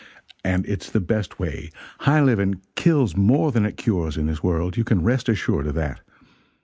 And 0.43 0.65
it's 0.65 0.89
the 0.89 0.99
best 0.99 1.37
way 1.37 1.69
high 1.99 2.23
living 2.23 2.59
kills 2.73 3.15
more 3.15 3.51
than 3.51 3.67
it 3.67 3.77
cures 3.77 4.17
in 4.17 4.25
this 4.25 4.41
world, 4.41 4.75
you 4.75 4.83
can 4.83 5.03
rest 5.03 5.29
assured 5.29 5.67
of 5.67 5.75
that. 5.75 5.99